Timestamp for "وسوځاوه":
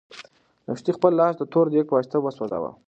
2.21-2.71